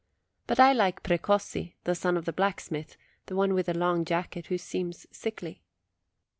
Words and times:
But 0.47 0.59
I 0.59 0.73
like 0.73 1.03
Precossi, 1.03 1.75
the 1.83 1.93
son 1.93 2.17
of 2.17 2.25
the 2.25 2.33
blacksmith, 2.33 2.97
the 3.27 3.35
one 3.35 3.53
with 3.53 3.67
the 3.67 3.77
long 3.77 4.03
jacket, 4.03 4.47
who 4.47 4.57
seems 4.57 5.05
sickly. 5.11 5.61